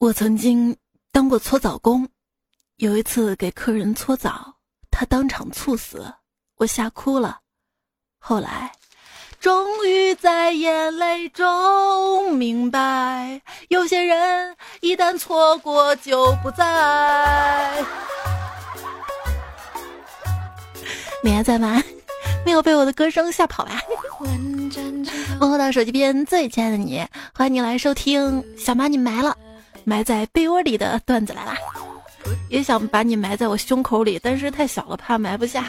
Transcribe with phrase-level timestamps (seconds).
[0.00, 0.76] 我曾经
[1.10, 2.08] 当过搓澡工，
[2.76, 4.54] 有一次给客人搓澡，
[4.92, 6.14] 他当场猝死，
[6.58, 7.40] 我吓哭了。
[8.20, 8.70] 后来，
[9.40, 17.84] 终于在眼泪中明白，有些人一旦错过就不在。
[21.24, 21.82] 你还在吗？
[22.46, 23.80] 没有被我的歌声吓跑吧？
[25.40, 27.04] 问候到手机边最亲爱的你，
[27.34, 29.36] 欢迎你来收听想把你埋了。
[29.88, 31.56] 埋在被窝里的段子来啦！
[32.50, 35.64] 也想把你埋在我胸口里，但是太小了，怕埋不下。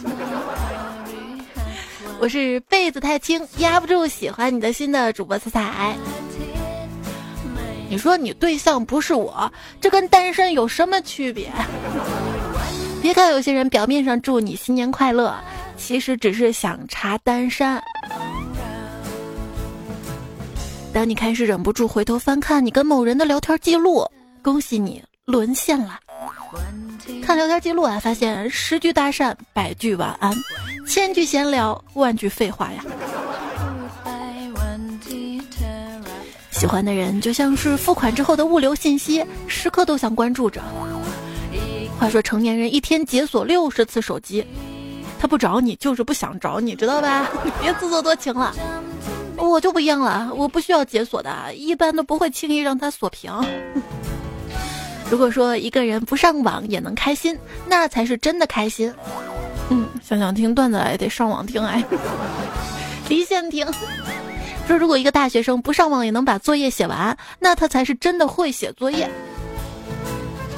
[2.19, 5.95] 我是被子太轻压不住喜欢你的心的主播彩彩。
[7.89, 11.49] 你说你对象不是我，这跟单身有什么区别？
[13.01, 15.33] 别看有些人表面上祝你新年快乐，
[15.77, 17.81] 其实只是想查单身。
[20.91, 24.05] 当你开始忍不住回头翻看你跟某人的聊天记录，
[24.41, 25.99] 恭喜你沦陷了。
[27.21, 30.33] 看聊天记录啊，发现十句搭讪，百句晚安，
[30.87, 32.83] 千句闲聊，万句废话呀。
[36.51, 40.61] 喜欢的人就像是付款之后的物流信息，时刻都想关注着。
[41.97, 44.45] 话说成年人一天解锁六十次手机，
[45.19, 47.29] 他不找你就是不想找你，知道吧？
[47.45, 48.53] 你别自作多情了。
[49.39, 53.31] 我就不一样了，我不需要解锁的，一般都不会轻易让他锁屏。
[55.09, 57.37] 如果说一个人不上网也能开心，
[57.67, 58.93] 那才是真的开心。
[59.69, 61.83] 嗯，想想听段子也得上网听哎，
[63.09, 63.65] 离线听。
[64.67, 69.09] 说如果一个大学生不上网也能把作业写完，那他才是真的会写作业。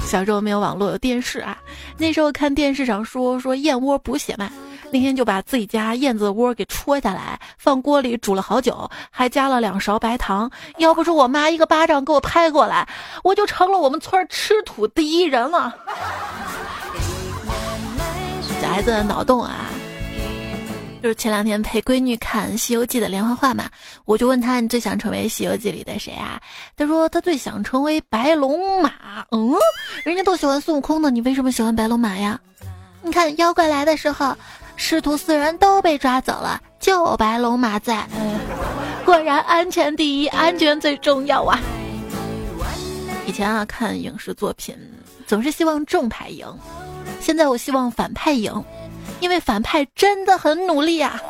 [0.04, 1.56] 小时候没有网络，有电视啊，
[1.96, 4.50] 那时候看电视上说说燕窝补血嘛。
[4.92, 10.50] 那天就把自己家燕子窝给戳下来，放锅里煮了好久，还加了两勺白糖。
[10.76, 12.86] 要不是我妈一个巴掌给我拍过来，
[13.24, 15.74] 我就成了我们村吃土第一人了。
[18.60, 19.64] 小孩子的脑洞啊，
[21.02, 23.70] 就是前两天陪闺女看《西游记》的连环画嘛，
[24.04, 26.38] 我就问她你最想成为《西游记》里的谁啊？
[26.76, 28.92] 她说她最想成为白龙马。
[29.30, 29.54] 嗯，
[30.04, 32.38] 人家都喜欢孙悟空的，你为什么喜欢白龙马呀？
[33.00, 34.36] 你看妖怪来的时候。
[34.76, 38.06] 师徒四人都被抓走了，就白龙马在。
[39.04, 41.58] 果然安全第一，安全最重要啊！
[43.26, 44.76] 以前啊，看影视作品
[45.26, 46.46] 总是希望正派赢，
[47.20, 48.64] 现在我希望反派赢，
[49.20, 51.20] 因为反派真的很努力啊！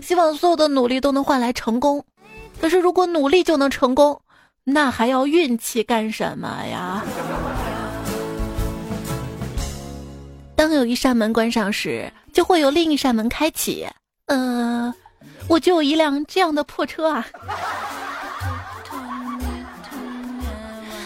[0.00, 2.04] 希望所有的努力都能换来成功，
[2.60, 4.20] 可是如果努力就能成功，
[4.64, 7.02] 那还要运气干什么呀？
[10.62, 13.84] 当有一扇门关上时，就会有另一扇门开启。
[14.26, 14.94] 呃，
[15.48, 17.26] 我就有一辆这样的破车啊！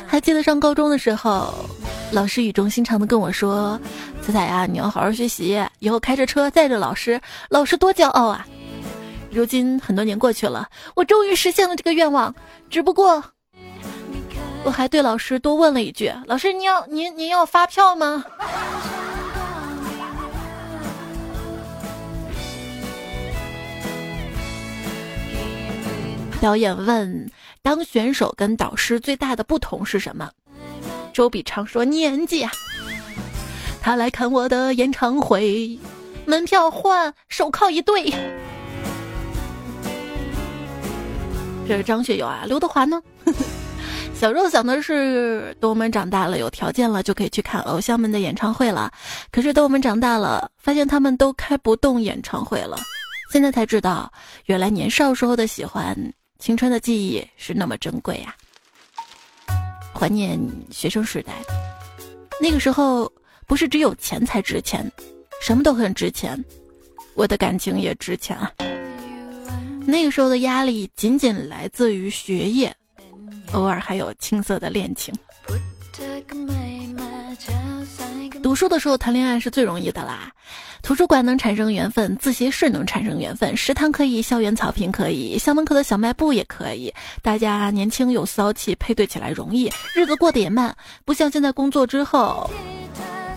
[0.06, 1.55] 还记得上高中的时候，
[2.12, 3.81] 老师语重心长的跟我说
[4.21, 7.19] ：“仔仔呀，你要好好学习，以后开着车载着老师，
[7.49, 8.47] 老师多骄傲啊！”
[9.33, 12.34] 如今很多年过去了，我终于实现了这个愿望。
[12.69, 13.25] 只不过，
[14.65, 18.22] 我还对老师多问了一句：“老师，您要您您要发票吗？”
[26.41, 27.31] 导演问
[27.63, 30.31] ：“当选手跟导师最大的不同是什么？”
[31.13, 32.51] 周笔畅说：“年纪啊。”
[33.83, 35.79] 他来看我的演唱会，
[36.25, 38.13] 门票换手铐一对。
[41.69, 43.03] 这是张学友啊，刘德华呢？
[44.15, 48.91] 小时候想的是，等我们长大了有条件了，就可以去看偶像们的演唱会了。
[49.33, 52.77] 可是等我们长大了，发现他们都开不动演唱会了。
[53.33, 54.11] 现在才知道，
[54.47, 55.97] 原来年少时候的喜欢。
[56.39, 58.35] 青春的记忆是那么珍贵呀，
[59.95, 60.39] 怀念
[60.71, 61.33] 学生时代。
[62.41, 63.11] 那个时候
[63.47, 64.91] 不是只有钱才值钱，
[65.41, 66.43] 什么都很值钱，
[67.15, 68.53] 我的感情也值钱啊。
[69.87, 72.75] 那个时候的压力仅仅来自于学业，
[73.53, 75.15] 偶尔还有青涩的恋情。
[78.42, 80.30] 读书的时候谈恋爱是最容易的啦，
[80.80, 86.92] 图书馆能产生缘分，自习室能产生缘分，食堂可以，校园草坪可以，校门口的小卖部也可以。
[87.22, 92.48] 大家年轻有骚气，配对起来容易，日子过得也慢，不像现在工作之后，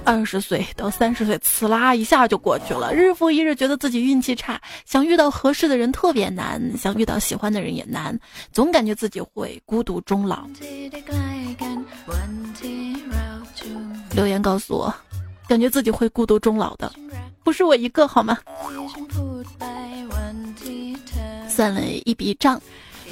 [0.05, 8.17] 二十岁到三十岁，呲啦一下就过去了，日复一日，觉得自己运气差，想遇到合适的人特别难，想遇到喜欢的人也难，
[8.51, 10.47] 总感觉自己会孤独终老。
[14.19, 14.93] 留言告诉我，
[15.47, 16.91] 感觉自己会孤独终老的，
[17.41, 18.37] 不是我一个好吗？
[21.47, 22.61] 算了一笔账，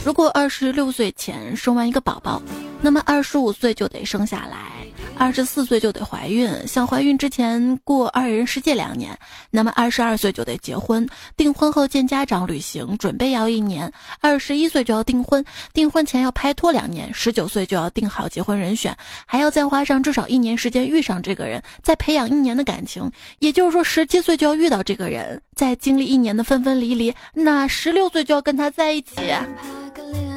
[0.03, 2.41] 如果二十六岁前生完一个宝宝，
[2.81, 4.86] 那么二十五岁就得生下来。
[5.19, 9.17] 二十四岁就得怀孕，想怀孕之前过二人世界两年，
[9.49, 13.91] 那么二十二岁就得结婚，订婚后见家长旅行，准备要一年，
[14.21, 15.43] 二十一岁就要订婚，
[15.73, 29.15] 订婚前要拍拖两年，十九岁就要定好结婚人选，还要再花上至少一年时间遇上这个人，再培养一年的感情，也就是说十七岁就要遇到这个人，再经历一年的分分离离，那十六岁就要跟他在一起。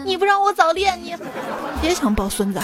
[0.04, 1.14] 你不让我早恋，你
[1.82, 2.60] 别想抱孙子。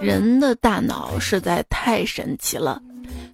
[0.00, 2.80] 人的大脑实在太神奇了，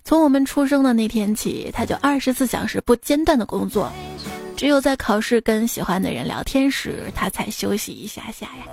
[0.04, 3.90] 从我们出生的那天起，他就二十四小时不间断的工作，
[4.56, 8.66] 只有在考试跟喜欢的人聊天时，他才休息一下下呀。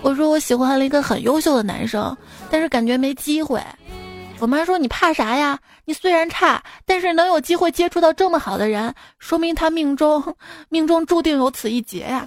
[0.00, 2.16] 我说我喜欢了一个很优秀的男生，
[2.50, 3.60] 但是感觉没机会。
[4.38, 5.58] 我妈说你怕啥呀？
[5.86, 10.36] 你虽然差，但是能有机会接触到这么好的人，说明他命中
[10.68, 12.26] 命中注定有此一劫呀。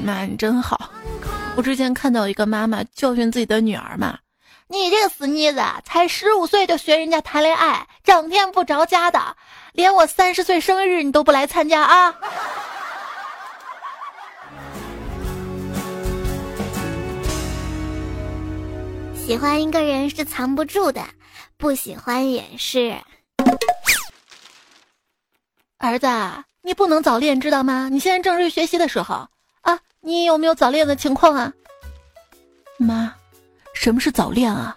[0.00, 0.90] 妈，你真好！
[1.56, 4.18] 我之前看到一个妈妈教训自己的女儿嘛
[4.68, 9.36] ：“你这个死妮子，才十五岁就学人家谈恋爱，整天不着家的，
[9.72, 12.14] 连我三十岁生日你都不来参加啊！”
[19.26, 21.04] 喜欢一个人是藏不住的，
[21.56, 22.96] 不喜欢也是。
[25.78, 26.06] 儿子，
[26.62, 27.88] 你不能早恋，知道吗？
[27.90, 29.28] 你现在正是学习的时候。
[30.02, 31.52] 你有没有早恋的情况啊？
[32.78, 33.12] 妈，
[33.74, 34.76] 什么是早恋啊？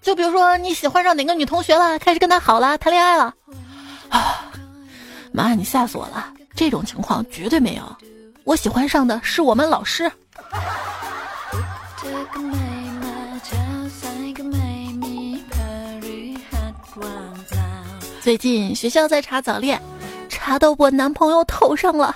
[0.00, 3.34] 就比如说你喜欢上哪个女同学了，开始跟她好了，谈恋爱了。
[4.08, 4.52] 啊，
[5.32, 6.32] 妈，你吓死我了！
[6.54, 7.96] 这种情况绝对没有，
[8.44, 10.10] 我喜欢上的是我们老师。
[18.22, 19.82] 最近学校在查早恋，
[20.28, 22.14] 查到我男朋友头上了。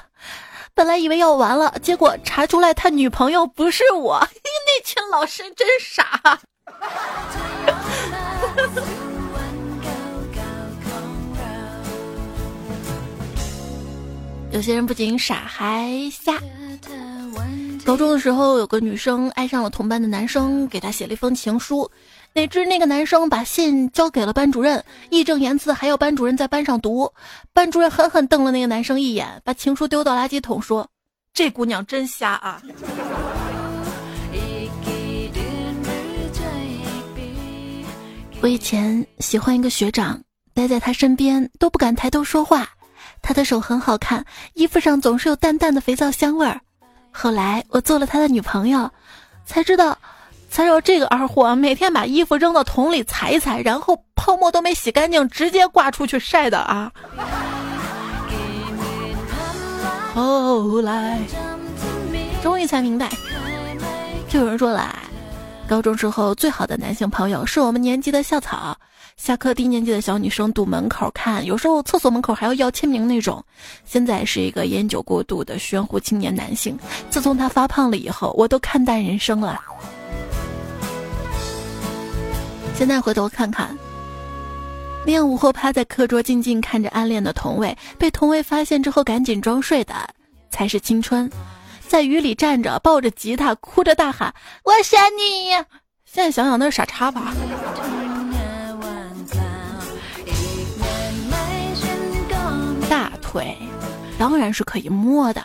[0.76, 4.19] 本来以为要完了，结果查出来他女朋友不是我。
[4.67, 6.41] 那群老师真傻。
[14.50, 16.43] 有些人不仅傻还瞎。
[17.85, 21.88] 高中的时候，有个女生爱上了同班的男生，给他写了一封情书。
[22.36, 27.12] 哪知那个男生把信交给了班主任，义正言辞还要班主任在班上读。
[27.52, 30.90] 班主任狠狠瞪了那个男生一眼，把情书丢到垃圾桶，说
[31.32, 32.60] ：“这姑娘真瞎啊！”
[38.42, 40.20] 我以前喜欢一个学长，
[40.54, 42.69] 待在他身边都不敢抬头说话。
[43.22, 46.60] 他的手很好看，衣服上总是有淡淡的肥皂香味儿。
[47.12, 48.90] 后来我做了他的女朋友，
[49.46, 49.96] 才知道。
[50.54, 56.92] 才知道这个二货每天把衣服扔到桶里踩一踩，然后泡沫都没洗干净，直接挂出去晒的啊！
[60.14, 61.18] 后来
[62.40, 63.10] 终于才明白，
[64.28, 64.96] 就有人说了，
[65.66, 68.78] 高中时候最好的男性朋友是我们年级的校草，
[69.16, 73.44] 下课低年级的小女生堵门口看，有时候厕所门口还要要签名那种。
[73.84, 76.78] 现在是一个烟酒过度的玄乎青年男性，
[77.10, 79.60] 自从他发胖了以后，我都看淡人生了。
[82.75, 83.76] 现在回头看看，
[85.06, 89.95] 那样午后趴在课桌静静看着暗恋的同位，被同位发现之后赶紧装睡的，
[90.50, 91.31] 才是青春。
[91.87, 95.50] 在雨里站着，抱着吉他，哭着大喊“我想你”。
[96.04, 97.33] 现在想想那是傻叉吧。
[102.90, 103.57] 大腿
[104.19, 105.43] 当然是可以摸的，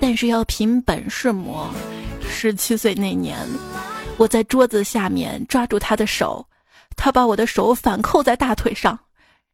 [0.00, 1.68] 但是要凭本事摸。
[2.28, 3.38] 十七岁那年，
[4.16, 6.44] 我在桌子下面抓住他的手。
[6.96, 8.98] 他把我的手反扣在大腿上，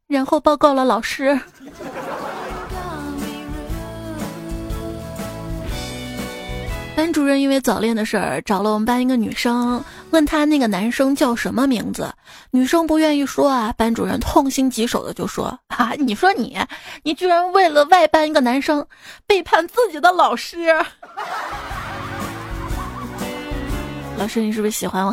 [0.06, 1.38] 然后报告了老师。
[6.94, 12.12] 班主任因为早恋的事儿找了我们班一个女生，问他那个男生叫什么名字。
[12.50, 16.58] 女生不愿意说啊，班主任痛心疾首的就说：“啊，你说你，
[17.02, 18.86] 你居然为了外班一个男生，
[19.26, 20.68] 背叛自己的老师。
[24.18, 25.12] 老师，你是不是喜欢我？”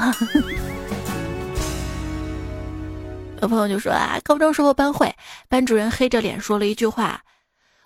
[3.42, 5.14] 有朋友就说啊，高中时候班会，
[5.48, 7.22] 班主任黑着脸说了一句话：“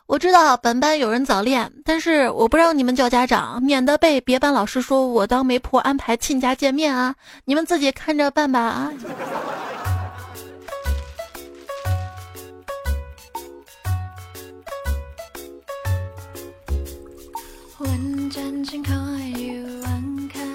[0.07, 7.13] 我知道本班有人早恋，但是我不让你们叫家长，免得被别班老师说我当媒婆安排亲家见面啊，
[7.45, 8.91] 你们自己看着办吧啊。”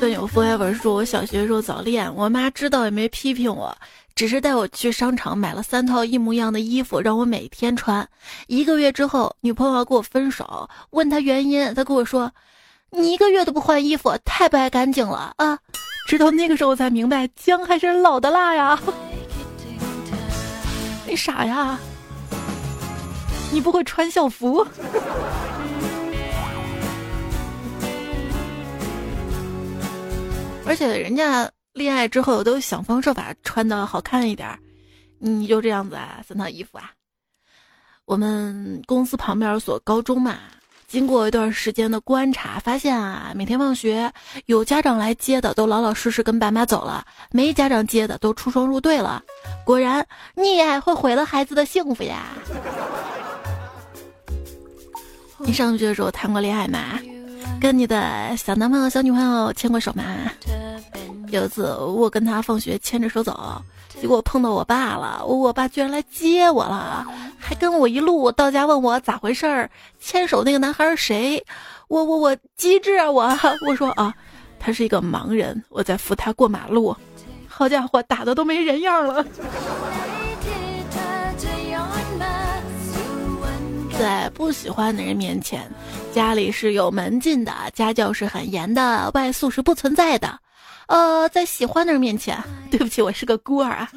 [0.00, 3.76] 段友 forever 说，我小学时候早恋，我妈知道也没批评我。
[4.18, 8.08] 只是带我去商场买了三套一模一样的衣服，让我每天穿。
[8.48, 12.32] 一个月之后，女朋友要跟我分手，问他原因，他跟我说
[12.90, 15.60] ：“你一个月都不换衣服，太不爱干净了啊！”
[16.08, 18.76] 直到那个时候我才明白，姜还是老的辣呀。
[21.06, 21.78] 你傻呀？
[23.52, 24.66] 你不会穿校服？
[30.66, 31.48] 而且人家。
[31.78, 34.58] 恋爱之后都想方设法穿的好看一点，
[35.18, 36.20] 你就这样子啊？
[36.26, 36.90] 三套衣服啊？
[38.04, 40.38] 我们公司旁边有所高中嘛，
[40.88, 44.12] 经过一段时间的观察，发现啊，每天放学
[44.46, 49.22] 有家长来接的都老老实实跟爸妈走了，没家长接的都出双入对了。
[49.64, 50.04] 果然，
[50.34, 52.24] 溺爱会毁了孩子的幸福呀！
[55.40, 56.98] 你上学的时候谈过恋爱吗？
[57.60, 60.04] 跟你的小男朋友、小女朋友牵过手吗？
[61.30, 63.62] 有一次，我跟他放学牵着手走，
[64.00, 65.24] 结果碰到我爸了。
[65.26, 67.06] 我爸居然来接我了，
[67.38, 69.70] 还跟我一路到家问我咋回事儿。
[70.00, 71.44] 牵手那个男孩是谁？
[71.88, 73.10] 我我我机智啊！
[73.10, 73.28] 我
[73.66, 74.14] 我说啊，
[74.58, 76.96] 他是一个盲人，我在扶他过马路。
[77.46, 79.24] 好家伙，打的都没人样了。
[83.98, 85.68] 在不喜欢的人面前，
[86.14, 90.38] 家里是有门禁的，家教是很严的，外宿是不存在的。
[90.86, 92.38] 呃，在喜欢的人面前，
[92.70, 93.90] 对不起，我是个孤儿啊。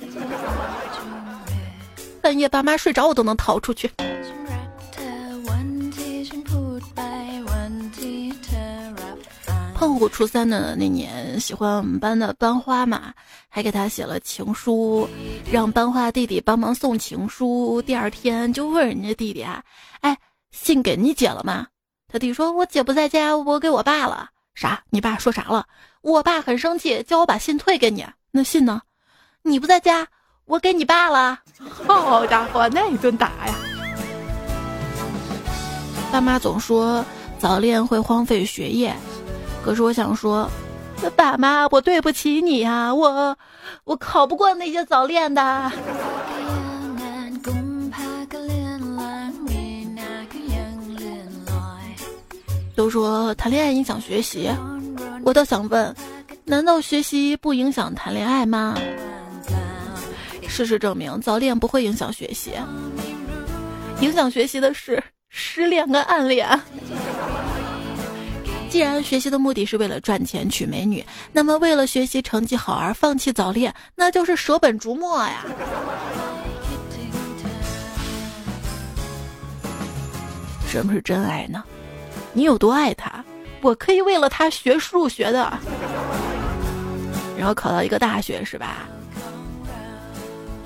[2.20, 3.91] 半夜爸妈睡着，我都能逃出去。
[9.81, 13.11] 胖虎初三的那年，喜欢我们班的班花嘛，
[13.50, 15.09] 还给他写了情书，
[15.51, 17.81] 让班花弟弟帮忙送情书。
[17.81, 19.63] 第二天就问人家弟弟啊，
[20.01, 20.15] 哎，
[20.51, 21.65] 信给你姐了吗？
[22.07, 24.29] 他弟说，我姐不在家，我给我爸了。
[24.53, 24.83] 啥？
[24.91, 25.65] 你爸说啥了？
[26.01, 28.05] 我爸很生气，叫我把信退给你。
[28.29, 28.83] 那信呢？
[29.41, 30.07] 你不在家，
[30.45, 31.39] 我给你爸了。
[31.88, 33.55] 好家伙，那一顿打呀！
[36.11, 37.03] 爸妈总说
[37.39, 38.95] 早恋会荒废学业，
[39.63, 40.50] 可是我想说，
[41.15, 43.38] 爸妈，我对不起你呀，我
[43.84, 45.72] 我考不过那些早恋的。
[52.75, 54.50] 都说谈恋爱影响学习，
[55.24, 55.96] 我倒想问，
[56.46, 58.75] 难道学习不影响谈恋爱吗？
[60.48, 62.53] 事实证明，早恋不会影响学习，
[64.00, 66.60] 影响学习的是失恋跟暗恋。
[68.72, 75.44] 既然学习的目的是为了赚钱娶美女，那么为了学习成绩好而放弃早恋，那就是舍本逐末呀。
[80.70, 81.62] 什么是真爱呢？
[82.32, 83.22] 你有多爱他？
[83.60, 85.51] 我可以为了他学数学的，
[87.38, 88.88] 然后考到一个大学，是吧？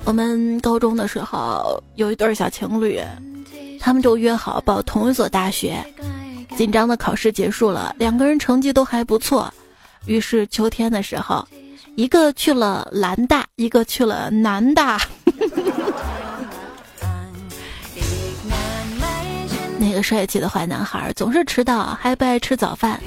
[0.04, 3.02] 我们高中的时候有一对小情侣，
[3.80, 5.84] 他们就约好报同一所大学。
[6.56, 9.52] 紧张的考试结束了，两个人成绩都还不错，
[10.06, 11.46] 于是秋天的时候，
[11.96, 14.98] 一个去了兰大，一个去了南大。
[19.78, 22.98] 那个帅气的坏男孩总是迟到，还不爱吃早饭。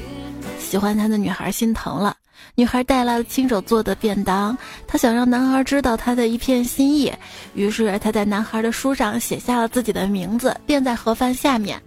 [0.59, 2.15] 喜欢他的女孩心疼了，
[2.53, 4.55] 女孩带来了亲手做的便当。
[4.87, 7.11] 她想让男孩知道他的一片心意，
[7.55, 11.81] 于是他在男孩的书上写下了自己的名字，垫在盒饭下面。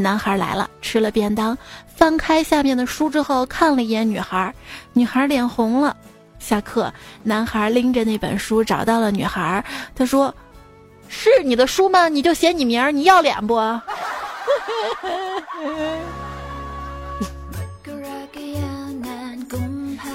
[0.00, 4.54] 男孩来了，吃了便当，翻开下面的书之后，看了一眼女孩，
[4.92, 5.96] 女孩脸红了。
[6.38, 6.92] 下课，
[7.24, 9.62] 男孩拎着那本书找到了女孩，
[9.96, 10.32] 他说
[11.08, 12.08] ：“是你的书吗？
[12.08, 13.56] 你就写你名儿，你要脸不？”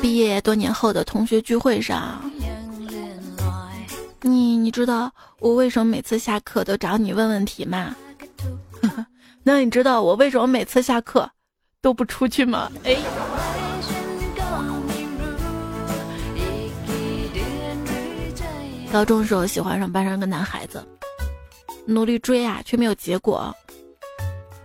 [0.01, 2.21] 毕业多年后的同学聚会上，
[4.21, 7.93] 你你知道我为什么每次下课都找你问问题吗？
[9.43, 11.29] 那你知道我为什么每次下课
[11.81, 12.71] 都不出去吗？
[12.85, 12.95] 哎，
[18.91, 20.81] 高中的时候喜欢上班上一个男孩子，
[21.85, 23.53] 努力追啊，却没有结果。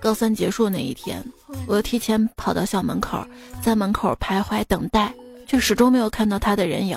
[0.01, 1.25] 高三结束那一天，
[1.67, 3.27] 我又提前跑到校门口，
[3.61, 5.13] 在门口徘徊等待，
[5.45, 6.97] 却始终没有看到他的人影。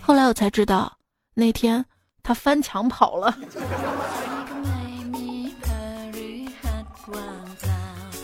[0.00, 0.90] 后来我才知道，
[1.34, 1.84] 那天
[2.22, 3.36] 他翻墙跑了。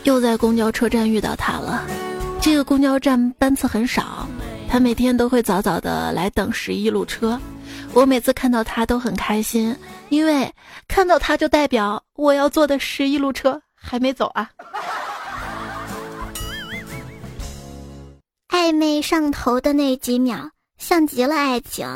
[0.04, 1.84] 又在公交车站遇到他了，
[2.40, 4.28] 这个公交站班次很少，
[4.68, 7.38] 他每天都会早早的来等十一路车。
[7.92, 9.76] 我每次看到他都很开心，
[10.10, 10.52] 因为
[10.86, 13.60] 看到他就代表我要坐的十一路车。
[13.86, 14.48] 还没走啊！
[18.48, 21.86] 暧昧上头的那几秒，像极了爱情。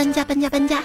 [0.00, 0.82] 搬家，搬家，搬家。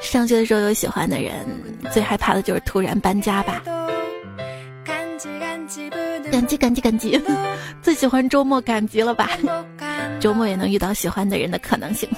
[0.00, 1.44] 上学的时候有喜欢的人，
[1.92, 3.62] 最害怕的就是突然搬家吧。
[4.82, 5.28] 赶集，
[6.56, 7.20] 赶集，赶集。
[7.82, 9.28] 最喜欢周末赶集了吧？
[10.20, 12.08] 周末也能遇到喜欢的人的可能性。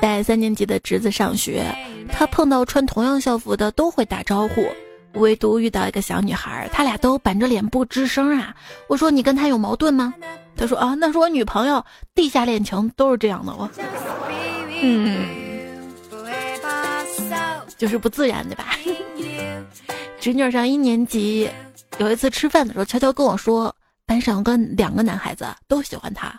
[0.00, 1.66] 带三年级的侄子上学，
[2.10, 4.66] 他碰到穿同样校服的都会打招呼。
[5.16, 8.54] 唯独遇到一个小女孩，他俩都板着脸不吱声啊！
[8.88, 10.14] 我说你跟他有矛盾吗？
[10.62, 13.52] 他说啊，那是我女朋友，地下恋情都是这样的。
[13.52, 13.68] 我，
[14.80, 15.26] 嗯，
[17.76, 18.76] 就是不自然对吧？
[20.20, 21.50] 侄女上一年级，
[21.98, 23.74] 有一次吃饭的时候，悄悄跟我说，
[24.06, 26.32] 班上跟两个男孩子都喜欢他。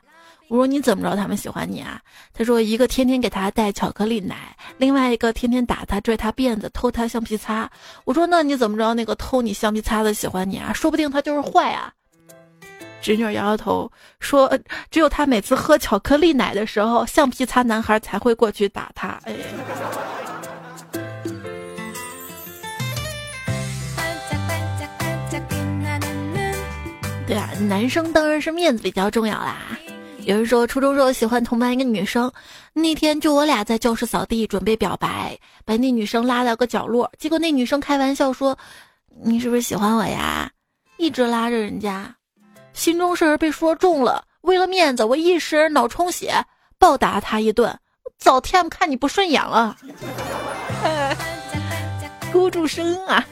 [0.47, 1.99] 我说你怎么知道他们喜欢你啊？
[2.31, 7.69] 他说一个天天给他带巧克力奶，另外一个天天打他、拽他辫子、偷他橡皮擦。
[8.05, 10.71] 我说那你怎么知道那个偷你橡皮擦的喜欢你啊？
[10.71, 11.91] 说不定他就是坏啊。
[13.03, 13.91] 侄女摇摇头
[14.21, 14.57] 说，
[14.89, 19.19] 只有他每次喝巧克力奶的时候，橡皮擦男孩才会过去打他。
[19.25, 19.35] 哎。
[27.27, 29.57] 对啊，男生当然是面子比较重要啦。
[30.25, 32.31] 有人说初中时候喜欢同班一个女生，
[32.71, 38.57] 那天就我俩在教室扫地准备表白，把那女生拉到个角落，结果那女生开玩笑说
[39.21, 40.49] ：“你是不是喜欢我呀？”
[40.97, 42.15] 一直拉着人家，
[42.73, 46.33] 心中事儿被说中了，为了面子，我一时脑充血，
[46.77, 47.79] 暴打他一顿。
[48.17, 49.75] 早天看你不顺眼了，
[52.31, 53.25] 孤注生啊！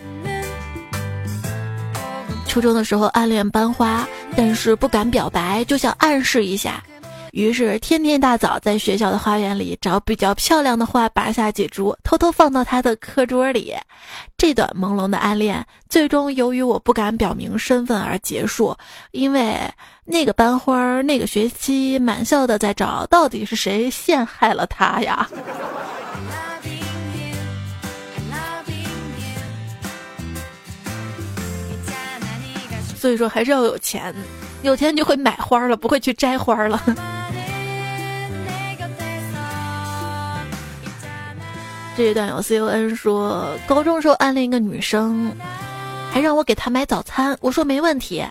[2.47, 4.07] 初中的时候暗恋班花。
[4.33, 6.81] 但是不敢表白，就想暗示一下，
[7.31, 13.73] 于是天天大早在学校的花园里找比较漂亮的花，拔下几株，偷偷放到他的课桌里。
[14.37, 18.75] 这段朦胧的暗恋，最终由于我不敢表明身份而结束。
[19.11, 19.57] 因为
[20.03, 25.29] 那个班花那个学期满校的在找，到底是谁陷害了他呀？
[32.97, 34.13] 所以说还是要有钱，
[34.61, 36.79] 有钱就会买花了，不会去摘花了。
[42.01, 45.31] 这一段有 C U N 说，高中时候暗恋一个女生，
[46.11, 48.25] 还让我给她买早餐，我说没问题。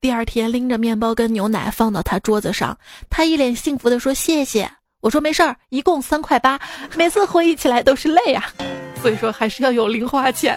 [0.00, 2.78] 第二天拎着面包跟牛奶放到她桌子上，
[3.10, 4.70] 她一脸幸福的说谢谢。
[5.00, 6.56] 我说没事儿，一共三块八，
[6.94, 8.44] 每次回忆起来都是泪啊。
[9.02, 10.56] 所以说还是要有零花钱。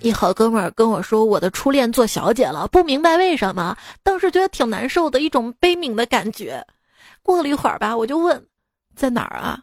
[0.00, 6.64] 一好哥们儿跟我说，我的初恋做小姐了，不明白为什么，当时觉得挺难受的，一种悲悯的感觉。
[7.22, 8.42] 过了一会儿吧，我就问，
[8.94, 9.58] 在哪儿啊？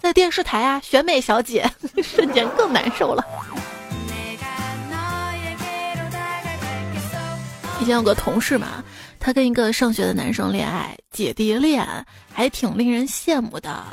[0.00, 1.68] 在电视台啊，选美小姐，
[2.02, 3.24] 瞬间更难受了。
[7.80, 8.82] 以前有个同事嘛，
[9.20, 11.86] 他跟一个上学的男生恋爱，姐弟恋，
[12.32, 13.84] 还挺令人羡慕的。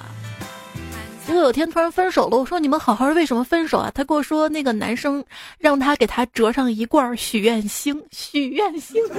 [1.25, 3.91] 结果有天突然分手了，我说你们好好的为什么分手啊？
[3.93, 5.23] 他跟我说那个男生
[5.57, 9.01] 让他给他折上一罐许愿星，许愿星。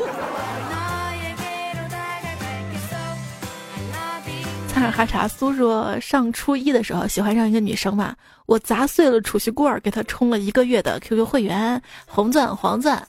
[4.75, 8.13] 擦点哈查苏说上初一的时候喜欢上一个女生嘛，
[8.47, 13.01] 我砸碎了储蓄罐给她充了一个月的 QQ 会员，红钻黄钻。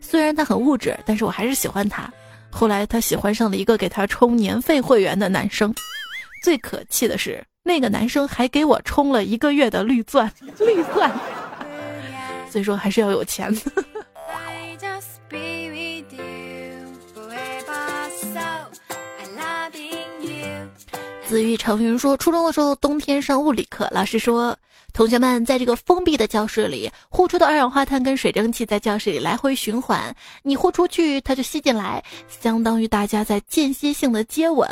[0.00, 2.12] 虽然她很物质，但是我还是喜欢她。
[2.50, 5.72] 后来她喜欢上了一个给她充年费会员的男生，
[6.42, 7.40] 最可气的是。
[7.62, 11.08] 那个男生还给我充了一个月的绿钻，绿钻，
[12.50, 13.56] 所以说还是要有钱。
[21.32, 24.54] 子玉成云说，初中的时候冬天上物理课，老师说，
[24.92, 34.68] 同学们在这个封闭的教室里，呼出的二氧化碳跟水蒸气在教室里来回循环，你呼出去，它就吸进来，相当于大家在间歇性的接吻。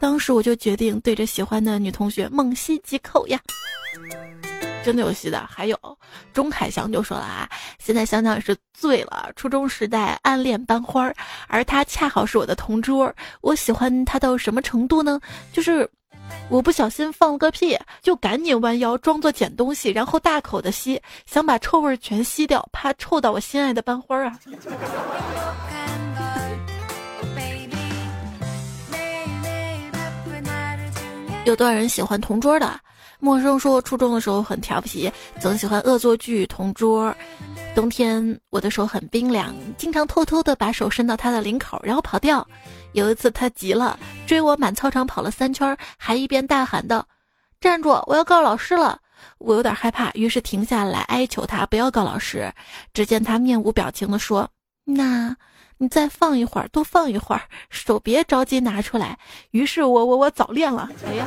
[0.00, 3.38] 当时我就决定对着喜欢的女同学猛吸几口呀，
[4.82, 5.46] 真的有吸的。
[5.46, 5.78] 还有
[6.32, 9.30] 钟凯翔就说了啊，现在想想也是醉了。
[9.36, 11.12] 初中时代暗恋班花，
[11.48, 13.12] 而他恰好是我的同桌。
[13.40, 15.20] 我喜欢他到什么程度呢？
[15.52, 15.88] 就是
[16.48, 24.38] 我不小心放了个屁，就赶紧弯腰装作捡东西，然后大口的吸，想把臭味全吸掉，怕臭到我心爱的班花啊。
[31.46, 32.80] 有多少人喜欢同桌的？
[33.20, 37.14] 陌生说，初中的时候很调皮，总喜欢恶作剧同桌。
[37.74, 42.46] 冬天我的手很冰凉，经常偷偷的把手伸到他的领口，然后跑掉。
[42.92, 47.06] 有一次他急了，追我满操场跑了三圈，还一边大喊道
[47.60, 47.90] ：“站住！
[48.06, 48.98] 我要告老师了！”
[49.36, 52.50] 我有点害怕，于是停下来哀求他不要告老师。
[52.94, 54.48] 只见他面无表情的说
[54.84, 55.36] ：“那
[55.76, 59.18] 你再放一会儿，多放一会儿，手别着急拿出来。”
[59.52, 60.88] 于是我我我早恋了。
[61.06, 61.26] 哎呀！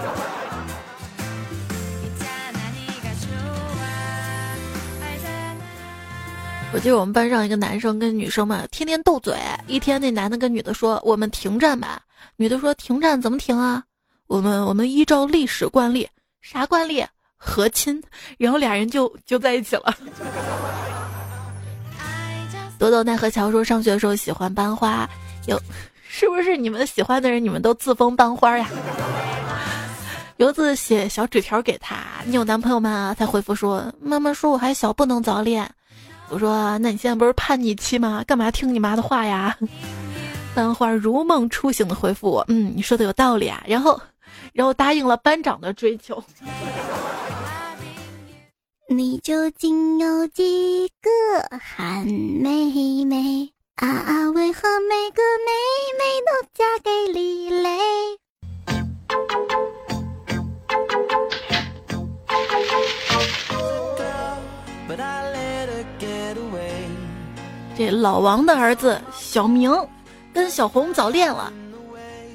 [6.73, 9.37] 我记得我们班上一个男生跟女生嘛，天天斗嘴。
[9.67, 12.01] 一天，那男的跟女的说：“我们停战吧。”
[12.35, 13.83] 女的说：“停战怎么停啊？”
[14.25, 16.07] 我们我们依照历史惯例，
[16.41, 17.05] 啥惯例？
[17.37, 18.01] 和亲。
[18.39, 19.95] 然后俩人就就在一起了。
[22.79, 25.07] 朵朵奈何桥说上学的时候喜欢班花，
[25.45, 25.61] 有
[26.09, 28.67] 是不是你们喜欢的人你们都自封班花呀？
[30.37, 35.69] 游子写小纸条给他：“你有男朋友吗？”他回复说：“妈妈说我还小，不能早恋。”
[36.33, 38.23] 我说：“那你现在不是叛逆期吗？
[38.25, 39.55] 干嘛听你妈的话呀？”
[40.55, 44.01] 班花如梦初醒的回复我：“嗯，你说的有道理啊。”然后，
[44.51, 46.21] 然后答应了班长的追求。
[48.89, 51.09] 你究竟有几个
[51.59, 54.29] 韩妹妹啊？
[54.31, 55.51] 为何每个妹
[55.99, 57.69] 妹都嫁给李雷？
[67.75, 69.71] 这老王的儿子小明
[70.31, 71.51] 跟小红早恋了，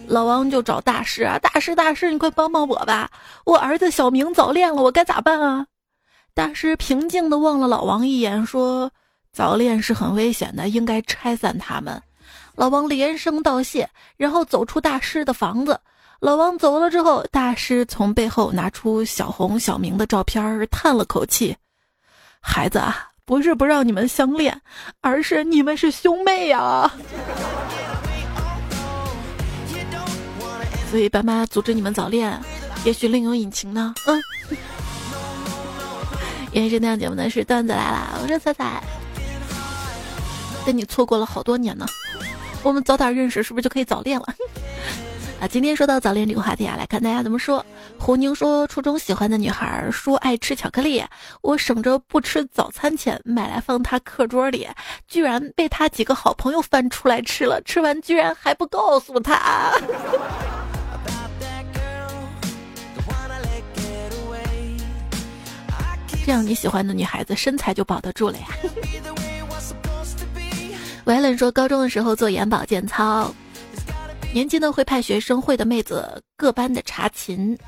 [0.09, 3.09] 老王就找大师啊，大师大师，你快帮帮我吧！
[3.44, 5.64] 我儿子小明早恋了，我该咋办啊？
[6.35, 8.90] 大师平静的望了老王一眼，说
[9.33, 12.03] ：“早恋是很危险的，应该拆散他们。”
[12.57, 15.79] 老王连声道谢，然后走出大师的房子。
[16.18, 21.57] 老王走了之后，大师从背后拿出小红、小明的照片，叹了口气
[22.42, 24.58] ：“孩子啊。”不是不让你们相恋，
[25.02, 26.90] 而是你们是兄妹呀。
[30.90, 32.40] 所以爸妈阻止你们早恋，
[32.84, 33.94] 也许另有隐情呢。
[34.06, 34.18] 嗯。
[36.52, 38.82] 原是那样节目的是段子来了，我是彩彩，
[40.64, 41.84] 跟你错过了好多年呢。
[42.62, 44.34] 我们早点认识，是不是就可以早恋了？
[45.40, 47.64] 啊，今天说到早恋这个话题啊，来看大家怎么说。
[47.96, 51.01] 胡宁说，初中喜欢的女孩说爱吃巧克力，
[51.42, 54.66] 我省着不吃早餐钱买来放她课桌里，
[55.07, 59.70] 居然被她几个好朋友翻出来吃了，吃完居然还不告诉她。
[66.27, 68.48] 这样你喜欢的女孩子身材就保得住了呀。
[71.07, 73.33] 维伦说，高中的时候做眼保健操。
[74.38, 77.59] 年级呢会派学生会的妹子各班的查寝，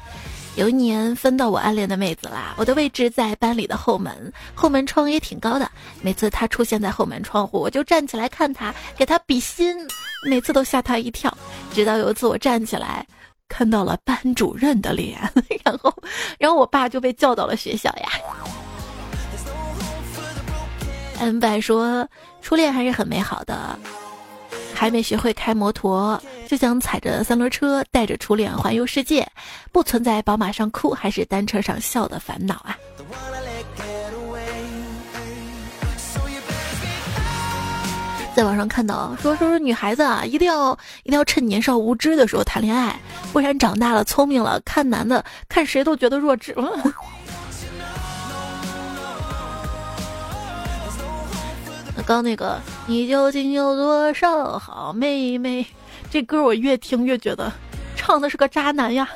[0.55, 2.55] 有一年分到我暗恋的妹子啦。
[2.57, 5.69] 我的位置在班里的后门，后门窗也挺高的。
[6.01, 9.85] 每次她出现在后门窗户，我就站起来看她，给她比心，
[10.25, 11.37] 每次都吓她一跳。
[11.75, 13.05] 直到有一次我站起来，
[13.49, 15.19] 看到了班主任的脸，
[15.65, 15.93] 然后，
[16.39, 18.09] 然后我爸就被叫到了学校呀。
[21.19, 22.09] 恩白说，
[22.41, 23.77] 初恋还是很美好的。
[24.73, 26.19] 还没学会开摩托，
[26.51, 29.25] 就想踩着三轮车带着初恋环游世界，
[29.71, 32.77] 不存在宝马上哭还是单车上笑的烦恼啊！
[38.35, 42.99] 在网上看到说说说女孩子啊，一定要一定要趁年少无知的时候谈恋爱，
[43.33, 46.53] 不然长大了聪明了，看男的看谁都觉得弱智。
[52.05, 55.65] 刚那个，你究竟有多少好妹妹？
[56.11, 57.53] 这歌我越听越觉得
[57.95, 59.09] 唱的是个渣男呀。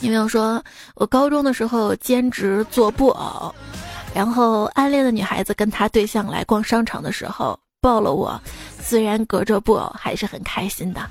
[0.00, 0.62] 因为我说，
[0.94, 3.54] 我高中的时候兼职做布偶，
[4.14, 8.40] 然后暗恋的女孩子跟她对象来逛商场的时候抱了我，
[8.80, 11.10] 虽然隔着布偶，还是很开心的。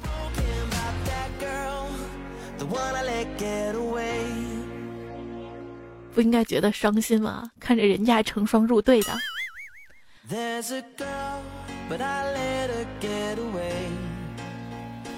[6.16, 7.52] 不应该觉得伤心吗？
[7.60, 9.14] 看着人家成双入对的。
[11.90, 13.88] But I let her get away.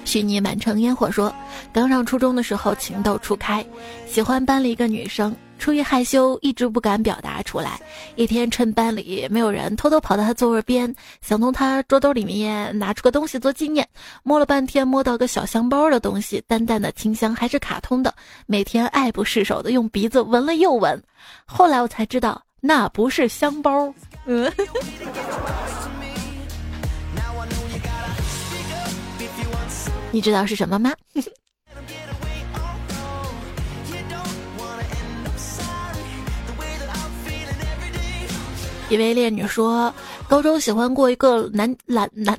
[0.05, 1.33] 虚拟满城烟火说，
[1.71, 3.65] 刚上初中的时候情窦初开，
[4.07, 5.35] 喜欢班里一个女生。
[5.59, 7.79] 出于害羞，一直不敢表达出来。
[8.15, 13.85] 一天，趁班里没有人，偷偷跑到她座位边，想从她桌兜里面拿出个东西做纪念。
[14.23, 18.13] 摸了半天，摸到个小香包的东西，淡淡的清香，还是卡通的。
[18.45, 20.99] 每天爱不释手的用鼻子闻了又闻。
[21.45, 23.93] 后来我才知道，那不是香包。
[24.25, 24.49] 嗯。
[30.11, 30.93] 你知道是什么吗？
[38.89, 39.93] 一位烈女说，
[40.27, 42.35] 高中喜欢过一个男篮篮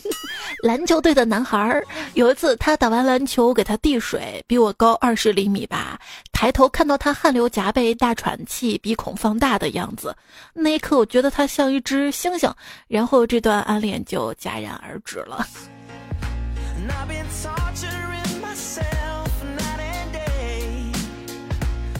[0.64, 1.84] 篮球队的男孩儿。
[2.14, 6.00] 有一次，他打完篮球给他递水，比我高二十厘米吧。
[6.32, 10.16] 抬头看到他汗流浃背、大喘气、鼻孔放大的样子，
[10.54, 12.50] 那一刻我觉得他像一只猩猩。
[12.88, 15.46] 然后这段暗恋就戛然而止了。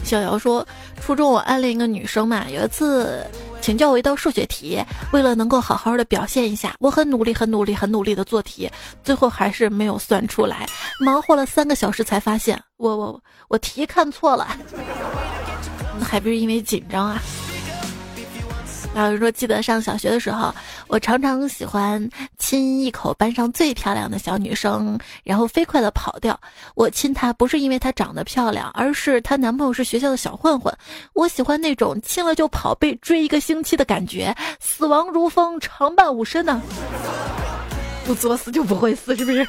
[0.03, 0.67] 小姚说，
[1.01, 3.25] 初中我暗恋一个女生嘛，有一次
[3.61, 4.79] 请教我一道数学题，
[5.11, 8.69] 为了能够好好的表现一下，我很努力、很努力、很努力的做题，
[9.03, 10.67] 最后还是没有算出来，
[10.99, 14.47] 忙活了三个小时才发现，我我我题看错了，
[16.03, 17.19] 还不是因为紧张啊。
[18.95, 20.53] 有人说，记得上小学的时候，
[20.87, 26.39] 我常常喜欢亲一口班上最漂亮的小女生，然后飞快的跑掉。
[26.75, 30.71] 我亲她不是因为她长得漂亮，而是她男朋友是学校的小混混。
[31.13, 36.61] 我喜欢那种亲了就跑，被追一个星期的感觉，死亡如风，长伴吾身呢。
[38.05, 39.47] 不作死就不会死，是不是？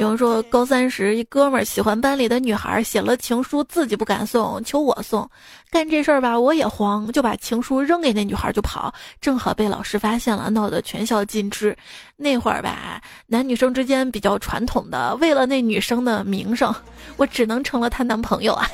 [0.00, 5.28] 有人说，高三时一哥们儿喜欢班里的女孩，写了情书，自己不敢送，求我送。
[5.70, 11.76] 干这事儿吧，我也慌，就把情书扔给那女孩就跑，正好被老师发现了，闹得全校尽知。
[12.16, 16.74] 那会儿吧，男女生之间比较传统的，为了那女生的名声，
[17.18, 18.66] 我只能成了她男朋友啊。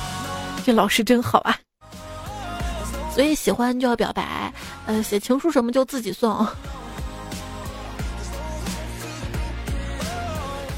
[0.64, 1.54] 这老师真好啊。
[3.14, 4.50] 所以喜欢就要表白，
[4.86, 6.46] 呃，写情书什么就自己送。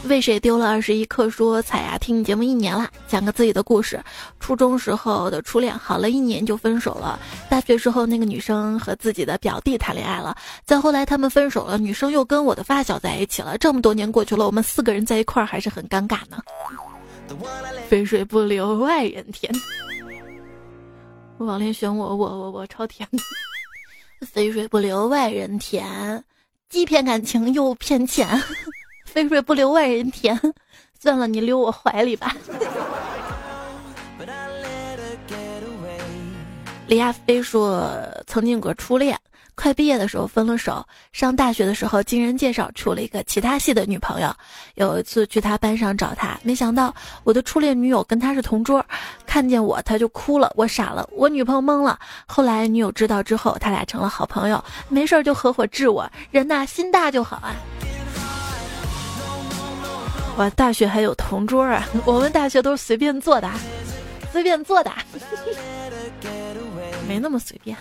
[0.08, 1.60] 为谁丢了二十一棵树？
[1.62, 4.02] 彩呀，听你节目一年了，讲个自己的故事。
[4.40, 7.20] 初中时候的初恋，好了一年就分手了。
[7.48, 10.34] 大学时候，那个女生和自己的表弟谈恋爱了。
[10.64, 13.56] 再后来，他们分手了，女生又跟我的发小在一起了。
[13.58, 16.42] 这么多年过去了，我们四个人在一块儿还是很尴尬呢。
[17.88, 19.52] 肥水不流外人田，
[21.38, 23.06] 网恋选我，我我我超甜。
[24.26, 26.24] 肥水不流外人田，
[26.70, 28.26] 既骗感情又骗钱。
[29.24, 30.38] 肥水不流外人田，
[31.00, 32.34] 算了，你留我怀里吧。
[36.86, 37.90] 李亚飞说，
[38.26, 39.18] 曾经有个初恋，
[39.54, 40.82] 快毕业的时候分了手。
[41.12, 44.34] 上大学的时候，经人介绍处了一个其他系的女朋友。
[44.76, 48.82] 有一次去他班上找他，没想到我的初恋女友跟他是同桌，
[49.26, 51.98] 看见我他就哭了，我傻了，我女朋友懵了。
[52.26, 56.10] 后来女友知道之后，他俩成了好朋友，没事就合伙治我。
[56.30, 57.54] 人呐，心大就好啊。
[60.38, 61.84] 哇，大学还有同桌啊！
[62.06, 63.50] 我们大学都是随便坐的，
[64.32, 64.92] 随便坐的，
[67.08, 67.76] 没那么随便。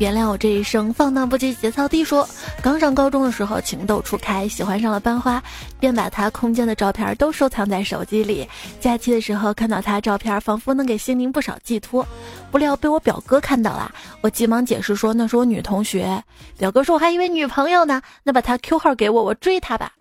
[0.00, 2.02] 原谅我这一生放荡不羁节操低。
[2.02, 2.26] 说
[2.62, 5.42] 刚上高中的时候情窦初开，喜欢上了班花，
[5.78, 8.48] 便把他空间的照片都收藏在手机里。
[8.80, 12.04] 假期的时候看到他照片，仿佛能给心灵不少寄托。
[12.50, 16.24] 不料被我表哥看到了，我急忙解释说那是我女同学。
[16.56, 19.92] 表哥说我还以为女朋友呢，那把他 Q 号给我，我追她吧。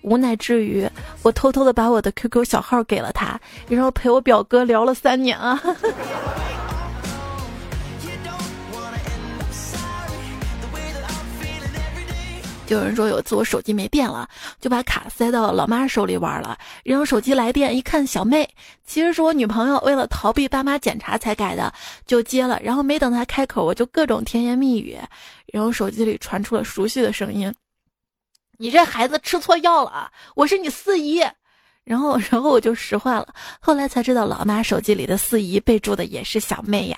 [0.00, 0.88] 无奈之余，
[1.22, 3.38] 我偷偷的把我的 QQ 小号给了他，
[3.68, 5.62] 然后陪我表哥聊了三年啊。
[12.66, 14.28] 就有人说有一次我手机没电了，
[14.60, 18.48] 就把卡塞到老妈手里玩了，然后手机来电一看，小妹
[18.86, 21.72] 其实是我女朋友，为了逃避爸妈检查才改的，
[22.06, 22.58] 就接了。
[22.62, 24.98] 然后没等她开口，我就各种甜言蜜语，
[25.52, 27.52] 然后手机里传出了熟悉的声音
[28.58, 31.22] ：“你这孩子吃错药了，我是你四姨。”
[31.84, 33.34] 然后，然后我就石化了。
[33.58, 36.96] 后来才知道，老妈手机里的四姨备注的也是小妹呀。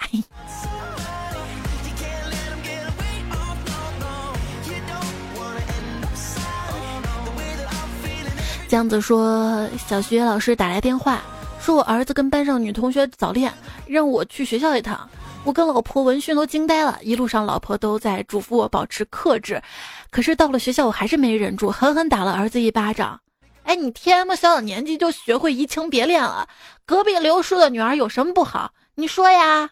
[8.75, 11.23] 江子说：“小学老师打来电话，
[11.61, 13.55] 说我儿子跟班上女同学早恋，
[13.87, 15.09] 让我去学校一趟。
[15.45, 19.63] 我跟老婆闻讯都惊呆了，一路上老婆都在嘱咐我保持克制。
[20.11, 23.21] 可是到了学校，我还是没忍住，狠狠打了儿子一巴掌。
[23.63, 26.49] 哎，你天么小小年纪就学会移情别恋了？
[26.85, 28.73] 隔壁刘叔的女儿有什么不好？
[28.97, 29.71] 你说呀？”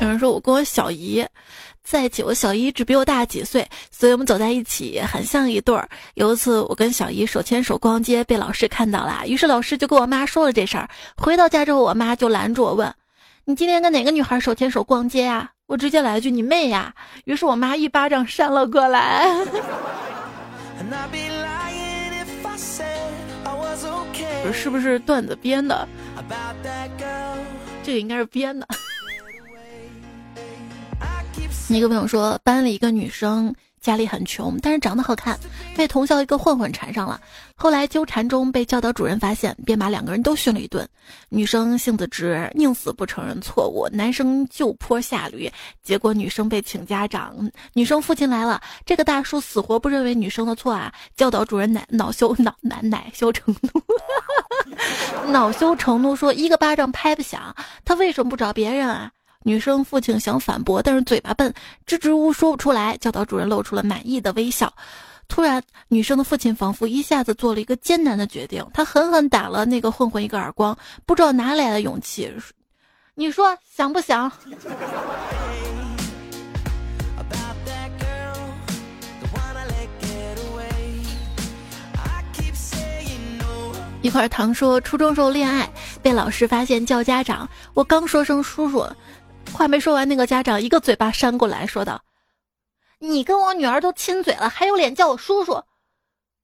[0.00, 1.24] 有人说我跟我小姨。
[1.84, 5.88] 在一起，我小姨只比我大几岁，所以我们走在一起很像一对儿。
[6.14, 10.88] 有一次，我跟小姨手牵手逛街，被老师看到了，于是老师就跟我妈说了这事儿。
[11.16, 12.94] 回到家之后，我妈就拦住我问
[13.44, 19.26] ：“你今天跟哪个女孩手牵手逛街呀？”我直接来一句：“你妹呀！”于是我妈一巴掌扇了过来。
[24.52, 25.88] 是不是段子编的？
[27.82, 28.66] 这个应该是编的。
[31.74, 35.38] 一个朋友说，班里一个女生家里很穷，但是长得好看，
[35.76, 37.20] 被同校一个混混缠上了。
[37.54, 40.86] 后来纠缠中被教导主任发现，便把两个人都训了一顿。
[41.30, 45.50] 女生性子直，宁死不承认错误；男生就坡下驴，
[45.82, 47.50] 结果女生被请家长。
[47.72, 50.92] 女生父亲来了，这个大叔死活不认为女生的错啊！
[51.16, 53.82] 教导主任奶恼羞恼难奶羞成怒，
[55.32, 57.54] 恼羞成怒说：“一个巴掌拍不响，
[57.84, 59.10] 他为什么不找别人啊？”
[59.44, 61.52] 女生父亲想反驳，但是嘴巴笨，
[61.86, 62.96] 支支吾吾说不出来。
[62.98, 64.72] 教导主任露出了满意的微笑。
[65.28, 70.76] 突然，女生的父亲仿佛一下子做了一个艰难的决定，他狠狠打了那个混混一个耳光，
[71.06, 72.30] 不知道哪来的勇气。
[73.14, 74.30] 你说想不想？
[84.02, 85.70] 一块糖说，初中时候恋爱
[86.02, 88.84] 被老师发现叫家长，我刚说声叔叔。
[89.52, 92.02] 话没说完，那个家长一个嘴巴扇过来，说道
[92.98, 95.62] ：“你跟我女儿都亲嘴了，还有脸叫我叔叔？”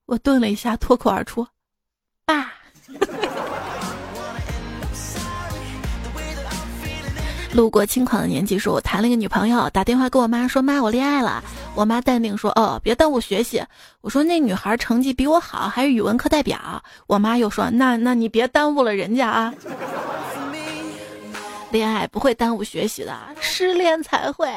[0.07, 1.47] 我顿了一下，脱口而出
[2.25, 2.53] ：“爸。
[7.55, 11.42] ”路过轻狂的年纪，说我谈了一个女朋友，打电话跟我妈说：“妈，我恋爱了。”
[11.75, 13.64] 我妈淡定说：“哦，别耽误学习。”
[14.03, 19.55] 我说：“那女孩成绩比我好，还是语文课代表。”我妈又说：“那那你别耽误了人家啊。”
[21.70, 24.50] 恋爱不会耽误学习的，失恋才会。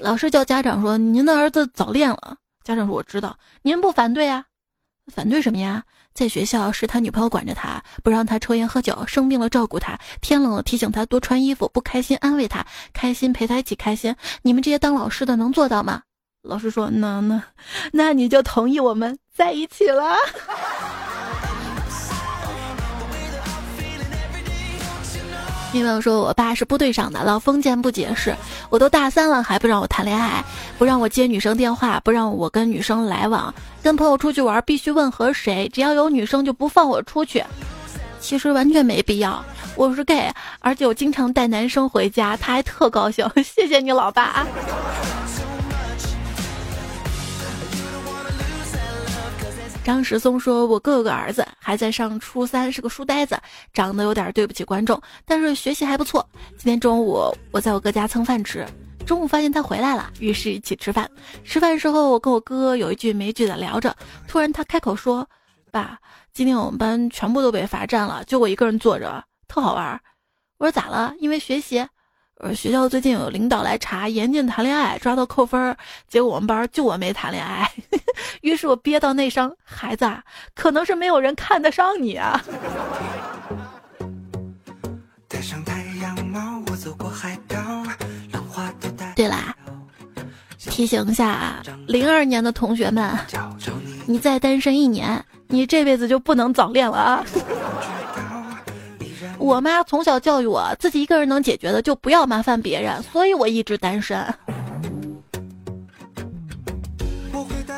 [0.00, 4.44] 老师叫家长说：“您的儿子早恋了。”家长说：“我知道，您不反对啊？
[5.12, 5.82] 反对什么呀？
[6.12, 14.14] 在学校是他女朋友管着他，不让他抽烟喝酒，生病了照顾他，天冷了提醒他多穿衣服，不开心安慰他，开心陪他一起开心。
[14.42, 16.02] 你们这些当老师的能做到吗？”
[16.42, 17.42] 老师说：“那那
[17.92, 20.14] 那你就同意我们在一起了。”
[25.72, 28.34] 因为我说：“我爸是部队上的，老封建不解释。
[28.70, 30.42] 我都大三了，还不让我谈恋爱，
[30.78, 33.54] 不让我接女生电话，不让我跟女生来往。
[33.82, 37.44] 跟朋友出去玩必须问和谁，只要有女生就不放我出去。
[38.18, 39.44] 其实完全没必要，
[39.76, 43.28] 我是 gay，而且我经常带男生回家，他还特高兴。
[43.44, 44.46] 谢谢你老爸。”
[49.88, 53.40] 张石松说：“我哥哥儿子还在上初三，是个书呆子，
[53.72, 56.28] 长得有点对不起观众，但是学习还不错。
[56.58, 58.66] 今天中午我在我哥家蹭饭吃，
[59.06, 61.10] 中午发现他回来了，于是一起吃饭。
[61.42, 63.96] 吃饭时候，我跟我哥有一句没一句的聊着，
[64.26, 65.26] 突然他开口说
[65.72, 65.98] ：‘爸，
[66.34, 69.98] 今天我们班全部都被罚站了，就我一个人坐着，特好玩。’
[70.60, 71.14] 我说咋了？
[71.18, 71.82] 因为学习。”
[72.40, 75.76] 呃，学校最近有领导来查，严禁谈恋爱，抓到扣分儿。
[76.06, 77.68] 结果我们班就我没谈恋爱，
[78.42, 79.52] 于是我憋到内伤。
[79.64, 80.08] 孩子，
[80.54, 82.40] 可能是没有人看得上你啊。
[89.16, 89.52] 对啦，
[90.58, 93.18] 提醒一下零二年的同学们，
[94.06, 97.24] 你再单身一年，你这辈子就不能早恋了啊。
[99.38, 104.22] 我妈从小教育我，自己一个人能解决的就不要麻烦别人，所以我一直单身。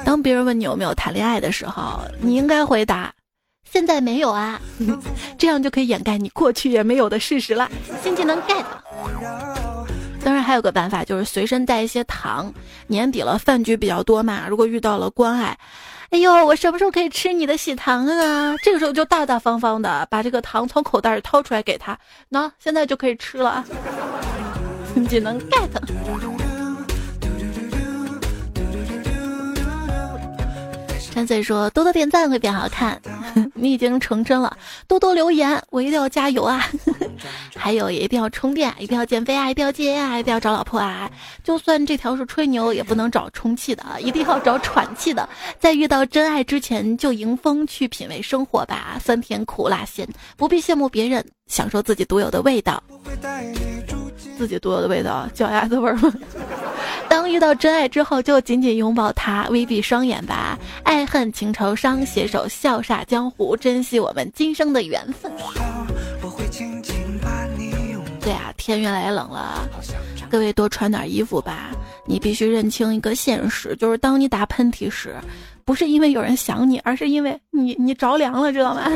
[0.05, 3.13] 当别人问你有没有谈恋爱的时候，你应该回答：
[3.71, 4.61] 现在没有啊，
[5.39, 7.71] 这样就可以掩盖你过去也没有的事实了。
[8.03, 8.65] 新技能 get。
[10.25, 12.53] 当然还有个办法，就是随身带一些糖。
[12.89, 15.57] 年底了，饭局比较多嘛，如果遇到了关爱。
[16.11, 18.55] 哎呦，我什么时候可以吃你的喜糖啊？
[18.65, 21.97] 这个时候就大大方方的把这个糖从口袋里掏出来给他，
[22.31, 23.65] 喏，现在就可以吃了。
[25.09, 26.40] 技能 get。
[31.21, 32.99] 三岁说：“多多点赞会变好看，
[33.53, 34.57] 你已经成真了。
[34.89, 36.67] 多多留言，我一定要加油啊！
[37.55, 41.11] 还有也一定要充电，一定要减肥啊，一定要戒烟啊，一定要找老婆啊！
[41.45, 45.29] 就算这条是吹牛，也不能找充气的，一定要找喘气的。
[45.59, 53.80] 在遇到真爱之前，就迎风去品味生活吧，酸甜苦辣咸，不必羡慕别人，享受自己独有的味道会带你。
[54.41, 56.11] 自己独有的味道，脚丫子味儿吗？”
[57.11, 60.59] 当遇到真爱之后，就紧紧拥抱他，微闭双眼吧。
[60.83, 65.31] 爱恨情仇伤，携手笑煞江湖，珍惜我们今生的缘分。
[68.23, 69.69] 对啊，天越来越冷了，
[70.31, 71.69] 各位多穿点衣服吧。
[72.07, 75.15] 你必须认清一个现实，就是当你打喷嚏时，
[75.67, 78.91] 不是因为有人想你，而是因为你你着凉了，知道吗？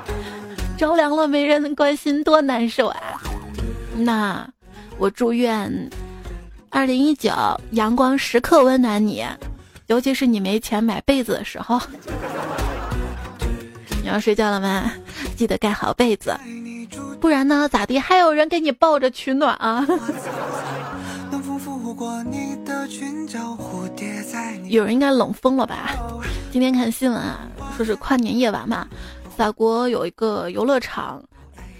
[0.76, 2.98] 着凉了没人关心，多难受啊！
[3.96, 4.46] 那
[4.98, 5.90] 我祝愿。
[6.70, 7.32] 二零一九，
[7.72, 9.24] 阳光时刻温暖你，
[9.86, 11.80] 尤其是你没钱买被子的时候。
[14.02, 14.92] 你要睡觉了吗？
[15.36, 16.34] 记得盖好被子，
[17.20, 17.68] 不然呢？
[17.68, 17.98] 咋地？
[17.98, 19.86] 还有人给你抱着取暖啊？
[24.68, 25.90] 有人应该冷疯了吧？
[26.52, 27.40] 今天看新闻啊，
[27.76, 28.86] 说是跨年夜晚嘛，
[29.36, 31.22] 法国有一个游乐场。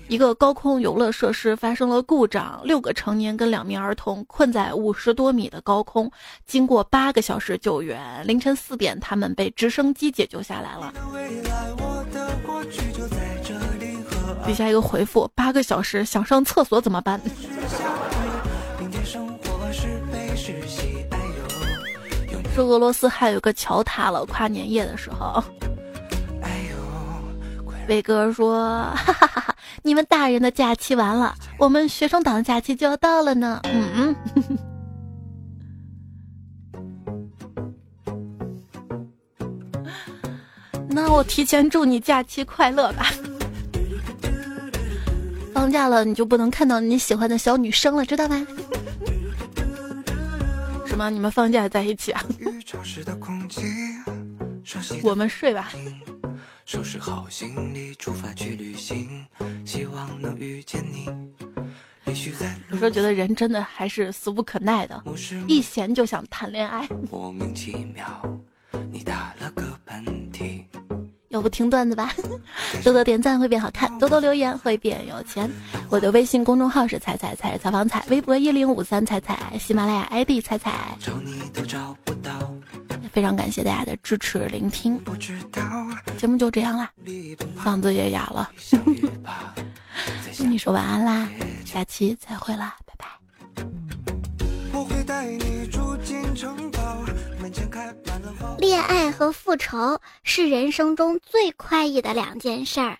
[0.08, 6.10] 一个高空游乐设施发生了故障，六个成年跟两名儿童困在五十多米的高空，
[6.46, 10.92] 经过八个小时救援，凌晨四点他们被直升机解救下来了。
[14.46, 17.20] 底下一个回复：八个小时想上厕所怎么办？
[22.54, 25.42] 说俄罗斯还有个桥塌了，跨年夜的时候。
[27.88, 28.58] 伟哥说
[28.96, 34.16] ：“哈哈哈哈你们大人的假期完了，我们学生党的假期就要到了呢。”嗯嗯，
[40.88, 43.06] 那我提前祝你假期快乐吧。
[45.54, 48.46] 放假了，你就不能看到你喜欢的小女生了，知道吗？
[50.86, 51.08] 什么？
[51.10, 52.22] 你们放假在一起啊？
[55.02, 55.70] 我们睡吧。
[56.66, 59.24] 收拾好行李，出发去旅行，
[59.64, 61.06] 希望能遇见你。
[62.70, 65.00] 有时候觉得人真的还是俗不可耐的，
[65.46, 66.84] 一闲就想谈恋爱。
[67.08, 68.04] 莫名其妙，
[68.90, 70.64] 你打了个喷嚏。
[71.28, 72.12] 要不听段子吧？
[72.82, 75.48] 多多点赞会变好看，多多留言会变有钱。
[75.88, 80.96] 我的微信公众号是彩彩彩采访彩，微博一零五三彩彩，喜马拉雅 ID 彩彩。
[80.98, 82.05] 找你都找不到。
[83.16, 85.02] 非常感谢大家的支持聆听，
[86.18, 86.90] 节目就这样啦，
[87.64, 88.50] 嗓子也哑了，
[90.38, 91.26] 跟你说晚安啦，
[91.64, 93.06] 下期再会啦，拜拜。
[98.58, 102.98] 恋爱和复仇是人生中最快意的两件事儿。